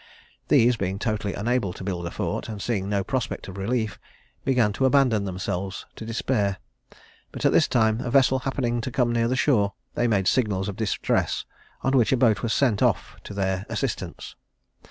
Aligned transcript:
These, 0.47 0.77
being 0.77 0.97
totally 0.97 1.35
unable 1.35 1.73
to 1.73 1.83
build 1.83 2.07
a 2.07 2.09
fort, 2.09 2.49
and 2.49 2.59
seeing 2.59 2.89
no 2.89 3.03
prospect 3.03 3.47
of 3.47 3.55
relief, 3.55 3.99
began 4.43 4.73
to 4.73 4.85
abandon 4.85 5.25
themselves 5.25 5.85
to 5.95 6.05
despair; 6.07 6.57
but 7.31 7.45
at 7.45 7.51
this 7.51 7.67
time 7.67 8.01
a 8.01 8.09
vessel 8.09 8.39
happening 8.39 8.81
to 8.81 8.89
come 8.89 9.11
near 9.13 9.27
the 9.27 9.35
shore, 9.35 9.73
they 9.93 10.07
made 10.07 10.27
signals 10.27 10.67
of 10.67 10.75
distress, 10.75 11.45
on 11.83 11.95
which 11.95 12.11
a 12.11 12.17
boat 12.17 12.41
was 12.41 12.51
sent 12.51 12.81
off 12.81 13.17
to 13.25 13.35
their 13.35 13.63
assistance. 13.69 14.35